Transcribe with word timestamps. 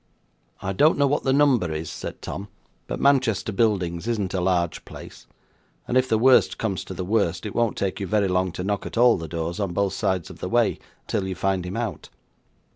'I 0.63 0.73
don't 0.73 0.97
know 0.97 1.05
what 1.05 1.21
the 1.25 1.31
number 1.31 1.71
is,' 1.71 1.91
said 1.91 2.23
Tom; 2.23 2.47
'but 2.87 2.99
Manchester 2.99 3.51
Buildings 3.51 4.07
isn't 4.07 4.33
a 4.33 4.41
large 4.41 4.83
place; 4.83 5.27
and 5.87 5.95
if 5.95 6.09
the 6.09 6.17
worst 6.17 6.57
comes 6.57 6.83
to 6.85 6.95
the 6.95 7.05
worst 7.05 7.45
it 7.45 7.53
won't 7.53 7.77
take 7.77 7.99
you 7.99 8.07
very 8.07 8.27
long 8.27 8.51
to 8.53 8.63
knock 8.63 8.87
at 8.87 8.97
all 8.97 9.15
the 9.15 9.27
doors 9.27 9.59
on 9.59 9.73
both 9.73 9.93
sides 9.93 10.31
of 10.31 10.39
the 10.39 10.49
way 10.49 10.79
till 11.05 11.27
you 11.27 11.35
find 11.35 11.67
him 11.67 11.77
out. 11.77 12.09